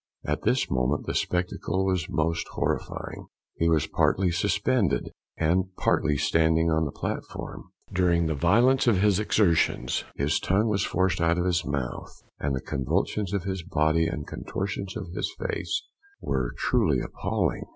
[0.25, 6.71] At this moment the spectacle was most horrifying he was partly suspended, and partly standing
[6.71, 7.65] on the platform.
[7.93, 12.55] During the violence of his exertions, his tongue was forced out of his mouth, and
[12.55, 15.83] the convulsions of his body and contortions of his face
[16.19, 17.65] were truly appalling.